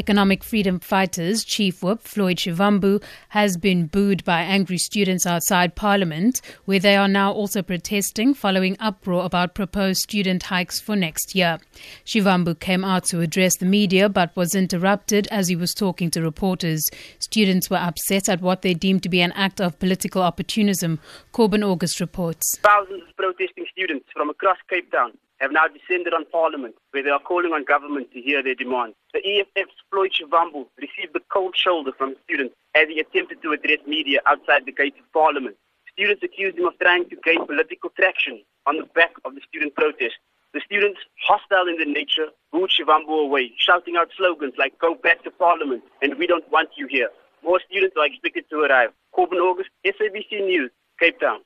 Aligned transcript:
Economic 0.00 0.42
freedom 0.42 0.80
fighters 0.80 1.44
Chief 1.44 1.82
Whip 1.82 2.00
Floyd 2.00 2.38
Shivambu 2.38 3.02
has 3.28 3.58
been 3.58 3.86
booed 3.86 4.24
by 4.24 4.40
angry 4.40 4.78
students 4.78 5.26
outside 5.26 5.76
Parliament, 5.76 6.40
where 6.64 6.78
they 6.78 6.96
are 6.96 7.06
now 7.06 7.30
also 7.30 7.60
protesting 7.60 8.32
following 8.32 8.78
uproar 8.80 9.26
about 9.26 9.54
proposed 9.54 10.00
student 10.00 10.44
hikes 10.44 10.80
for 10.80 10.96
next 10.96 11.34
year. 11.34 11.58
Shivambu 12.06 12.58
came 12.60 12.82
out 12.82 13.04
to 13.10 13.20
address 13.20 13.58
the 13.58 13.66
media 13.66 14.08
but 14.08 14.34
was 14.34 14.54
interrupted 14.54 15.28
as 15.30 15.48
he 15.48 15.54
was 15.54 15.74
talking 15.74 16.10
to 16.12 16.22
reporters. 16.22 16.82
Students 17.18 17.68
were 17.68 17.76
upset 17.76 18.26
at 18.30 18.40
what 18.40 18.62
they 18.62 18.72
deemed 18.72 19.02
to 19.02 19.10
be 19.10 19.20
an 19.20 19.32
act 19.32 19.60
of 19.60 19.78
political 19.78 20.22
opportunism. 20.22 20.98
Corbin 21.32 21.62
August 21.62 22.00
reports. 22.00 22.58
Thousands 22.62 23.02
of 23.06 23.14
protesting 23.18 23.66
students 23.70 24.06
from 24.14 24.30
across 24.30 24.56
Cape 24.70 24.90
Town 24.90 25.12
have 25.40 25.52
now 25.52 25.66
descended 25.66 26.12
on 26.12 26.24
Parliament, 26.30 26.74
where 26.92 27.02
they 27.02 27.10
are 27.10 27.20
calling 27.20 27.52
on 27.52 27.64
government 27.64 28.12
to 28.12 28.20
hear 28.20 28.42
their 28.42 28.54
demands. 28.54 28.94
The 29.12 29.20
EFF's 29.20 29.74
Floyd 29.90 30.12
Shivambu 30.12 30.66
received 30.76 31.14
the 31.14 31.24
cold 31.32 31.56
shoulder 31.56 31.92
from 31.96 32.14
students 32.24 32.54
as 32.74 32.88
he 32.88 33.00
attempted 33.00 33.42
to 33.42 33.52
address 33.52 33.78
media 33.86 34.20
outside 34.26 34.66
the 34.66 34.72
gates 34.72 34.98
of 35.00 35.10
Parliament. 35.12 35.56
Students 35.92 36.22
accused 36.22 36.58
him 36.58 36.66
of 36.66 36.78
trying 36.78 37.08
to 37.08 37.16
gain 37.24 37.44
political 37.46 37.90
traction 37.90 38.42
on 38.66 38.76
the 38.76 38.84
back 38.94 39.12
of 39.24 39.34
the 39.34 39.40
student 39.48 39.74
protest. 39.74 40.14
The 40.52 40.60
students, 40.64 41.00
hostile 41.26 41.68
in 41.68 41.76
their 41.78 41.86
nature, 41.86 42.28
booed 42.52 42.70
Shivambu 42.70 43.24
away, 43.24 43.52
shouting 43.58 43.96
out 43.96 44.10
slogans 44.16 44.54
like 44.58 44.78
Go 44.78 44.94
back 44.94 45.22
to 45.24 45.30
Parliament 45.30 45.82
and 46.02 46.18
We 46.18 46.26
don't 46.26 46.50
want 46.50 46.70
you 46.76 46.86
here. 46.86 47.08
More 47.42 47.60
students 47.68 47.96
are 47.98 48.06
expected 48.06 48.44
to 48.50 48.60
arrive. 48.60 48.90
Corbin 49.12 49.38
August, 49.38 49.70
SABC 49.86 50.44
News, 50.44 50.70
Cape 50.98 51.18
Town. 51.20 51.40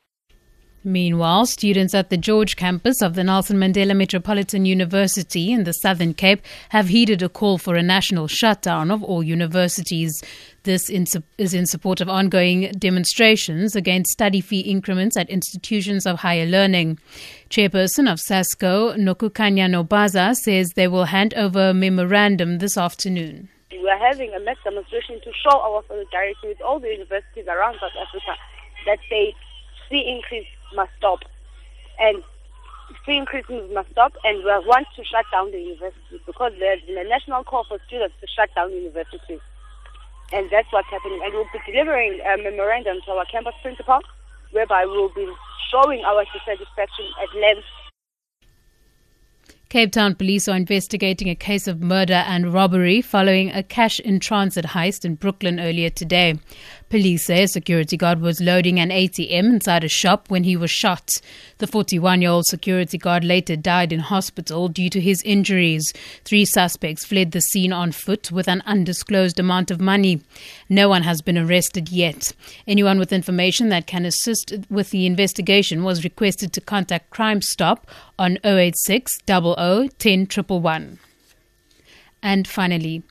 Meanwhile, 0.86 1.46
students 1.46 1.94
at 1.94 2.10
the 2.10 2.18
George 2.18 2.56
campus 2.56 3.00
of 3.00 3.14
the 3.14 3.24
Nelson 3.24 3.56
Mandela 3.56 3.96
Metropolitan 3.96 4.66
University 4.66 5.50
in 5.50 5.64
the 5.64 5.72
Southern 5.72 6.12
Cape 6.12 6.42
have 6.68 6.88
heeded 6.88 7.22
a 7.22 7.30
call 7.30 7.56
for 7.56 7.74
a 7.74 7.82
national 7.82 8.28
shutdown 8.28 8.90
of 8.90 9.02
all 9.02 9.22
universities. 9.22 10.12
This 10.64 10.90
in 10.90 11.06
su- 11.06 11.22
is 11.38 11.54
in 11.54 11.64
support 11.64 12.02
of 12.02 12.10
ongoing 12.10 12.70
demonstrations 12.72 13.74
against 13.74 14.12
study 14.12 14.42
fee 14.42 14.60
increments 14.60 15.16
at 15.16 15.30
institutions 15.30 16.04
of 16.04 16.18
higher 16.18 16.44
learning. 16.44 16.98
Chairperson 17.48 18.10
of 18.12 18.18
SASCO, 18.18 18.94
Nokukanya 18.98 19.70
Nobaza, 19.70 20.34
says 20.34 20.68
they 20.76 20.88
will 20.88 21.04
hand 21.04 21.32
over 21.32 21.70
a 21.70 21.74
memorandum 21.74 22.58
this 22.58 22.76
afternoon. 22.76 23.48
We 23.70 23.88
are 23.88 23.98
having 23.98 24.34
a 24.34 24.40
mass 24.40 24.58
demonstration 24.62 25.18
to 25.24 25.32
show 25.32 25.58
our 25.60 25.82
solidarity 25.88 26.48
with 26.48 26.60
all 26.60 26.78
the 26.78 26.88
universities 26.88 27.46
around 27.48 27.78
South 27.80 27.96
Africa 27.98 28.36
that 28.84 28.98
they 29.08 29.34
see 29.88 30.04
increase 30.06 30.46
must 30.74 30.90
stop. 30.98 31.20
And 31.98 32.22
free 33.04 33.18
increases 33.18 33.70
must 33.72 33.90
stop, 33.90 34.12
and 34.24 34.38
we 34.38 34.50
want 34.66 34.86
to 34.96 35.04
shut 35.04 35.24
down 35.32 35.50
the 35.50 35.60
universities 35.60 36.20
because 36.26 36.52
there's 36.58 36.80
a 36.88 37.08
national 37.08 37.44
call 37.44 37.64
for 37.64 37.78
students 37.86 38.14
to 38.20 38.26
shut 38.26 38.50
down 38.54 38.72
universities. 38.72 39.40
And 40.32 40.50
that's 40.50 40.70
what's 40.72 40.88
happening. 40.88 41.20
And 41.22 41.32
we'll 41.34 41.50
be 41.52 41.60
delivering 41.70 42.20
a 42.20 42.36
memorandum 42.42 42.98
to 43.06 43.12
our 43.12 43.24
campus 43.26 43.54
principal, 43.62 44.00
whereby 44.52 44.84
we'll 44.86 45.12
be 45.14 45.28
showing 45.70 46.04
our 46.04 46.24
dissatisfaction 46.32 47.06
at 47.22 47.34
length 47.38 47.66
Cape 49.74 49.90
Town 49.90 50.14
police 50.14 50.46
are 50.46 50.56
investigating 50.56 51.28
a 51.28 51.34
case 51.34 51.66
of 51.66 51.82
murder 51.82 52.22
and 52.28 52.54
robbery 52.54 53.02
following 53.02 53.50
a 53.50 53.60
cash 53.60 53.98
in 53.98 54.20
transit 54.20 54.66
heist 54.66 55.04
in 55.04 55.16
Brooklyn 55.16 55.58
earlier 55.58 55.90
today. 55.90 56.38
Police 56.90 57.24
say 57.24 57.42
a 57.42 57.48
security 57.48 57.96
guard 57.96 58.20
was 58.20 58.40
loading 58.40 58.78
an 58.78 58.90
ATM 58.90 59.54
inside 59.54 59.84
a 59.84 59.88
shop 59.88 60.30
when 60.30 60.44
he 60.44 60.56
was 60.56 60.70
shot. 60.70 61.10
The 61.58 61.66
41 61.66 62.22
year 62.22 62.30
old 62.30 62.46
security 62.46 62.98
guard 62.98 63.24
later 63.24 63.56
died 63.56 63.92
in 63.92 64.00
hospital 64.00 64.68
due 64.68 64.90
to 64.90 65.00
his 65.00 65.22
injuries. 65.22 65.92
Three 66.24 66.44
suspects 66.44 67.04
fled 67.04 67.32
the 67.32 67.40
scene 67.40 67.72
on 67.72 67.92
foot 67.92 68.30
with 68.30 68.48
an 68.48 68.62
undisclosed 68.66 69.40
amount 69.40 69.70
of 69.70 69.80
money. 69.80 70.22
No 70.68 70.88
one 70.88 71.02
has 71.02 71.22
been 71.22 71.38
arrested 71.38 71.88
yet. 71.88 72.32
Anyone 72.66 72.98
with 72.98 73.12
information 73.12 73.70
that 73.70 73.86
can 73.86 74.04
assist 74.04 74.54
with 74.70 74.90
the 74.90 75.06
investigation 75.06 75.84
was 75.84 76.04
requested 76.04 76.52
to 76.52 76.60
contact 76.60 77.10
Crime 77.10 77.42
Stop 77.42 77.86
on 78.18 78.38
086 78.44 79.18
00 79.26 79.88
10 79.98 80.98
And 82.22 82.46
finally, 82.46 83.02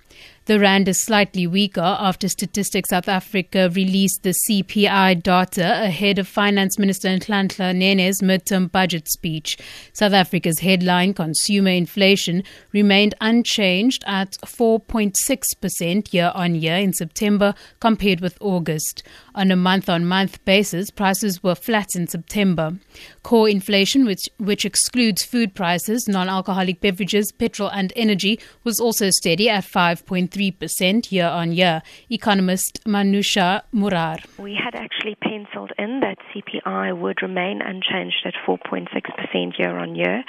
the 0.45 0.59
rand 0.59 0.89
is 0.89 1.01
slightly 1.01 1.47
weaker 1.47 1.79
after 1.79 2.27
Statistics 2.27 2.89
South 2.89 3.07
Africa 3.07 3.69
released 3.73 4.23
the 4.23 4.35
CPI 4.49 5.23
data 5.23 5.83
ahead 5.83 6.19
of 6.19 6.27
Finance 6.27 6.77
Minister 6.77 7.07
Nhlanhla 7.07 7.73
Nene's 7.73 8.19
midterm 8.21 8.69
budget 8.69 9.07
speech. 9.07 9.57
South 9.93 10.11
Africa's 10.11 10.59
headline 10.59 11.13
consumer 11.13 11.69
inflation 11.69 12.43
remained 12.73 13.15
unchanged 13.21 14.03
at 14.05 14.31
4.6% 14.45 16.13
year 16.13 16.31
on 16.35 16.55
year 16.55 16.75
in 16.75 16.91
September 16.91 17.53
compared 17.79 18.19
with 18.19 18.37
August. 18.41 19.01
On 19.35 19.49
a 19.49 19.55
month-on-month 19.55 20.43
basis, 20.43 20.91
prices 20.91 21.41
were 21.41 21.55
flat 21.55 21.95
in 21.95 22.07
September. 22.07 22.77
Core 23.23 23.47
inflation, 23.47 24.05
which 24.05 24.27
which 24.37 24.65
excludes 24.65 25.23
food 25.23 25.55
prices, 25.55 26.05
non-alcoholic 26.07 26.81
beverages, 26.81 27.31
petrol 27.31 27.69
and 27.71 27.93
energy, 27.95 28.39
was 28.65 28.79
also 28.79 29.09
steady 29.09 29.49
at 29.49 29.63
5.3 29.63 30.32
3% 30.33 31.11
year 31.11 31.27
on 31.27 31.51
year. 31.51 31.81
Economist 32.09 32.83
Manusha 32.85 33.61
Murar. 33.73 34.19
We 34.37 34.55
had 34.55 34.75
actually 34.75 35.15
penciled 35.15 35.71
in 35.77 35.99
that 36.01 36.17
CPI 36.33 36.97
would 36.99 37.21
remain 37.21 37.61
unchanged 37.61 38.25
at 38.25 38.33
4.6% 38.47 39.59
year 39.59 39.77
on 39.77 39.95
year. 39.95 40.23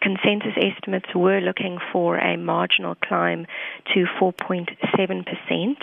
Consensus 0.00 0.54
estimates 0.56 1.14
were 1.14 1.40
looking 1.40 1.78
for 1.92 2.18
a 2.18 2.36
marginal 2.36 2.94
climb 2.94 3.46
to 3.94 4.06
4.7%. 4.20 5.76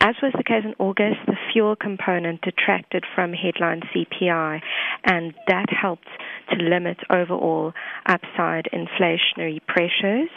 As 0.00 0.14
was 0.22 0.32
the 0.36 0.44
case 0.44 0.64
in 0.64 0.74
August, 0.78 1.20
the 1.26 1.36
fuel 1.52 1.74
component 1.74 2.42
detracted 2.42 3.04
from 3.14 3.32
headline 3.32 3.80
CPI, 3.94 4.60
and 5.04 5.34
that 5.48 5.66
helped 5.70 6.08
to 6.50 6.56
limit 6.56 6.98
overall 7.10 7.72
upside 8.06 8.68
inflationary 8.72 9.60
pressures. 9.66 10.28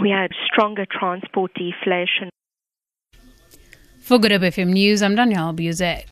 We 0.00 0.10
had 0.10 0.30
stronger 0.46 0.86
transport 0.90 1.52
deflation. 1.54 2.30
For 4.00 4.18
Good 4.18 4.32
FM 4.32 4.72
News, 4.72 5.02
I'm 5.02 5.14
Danielle 5.14 5.52
Buzet. 5.54 6.06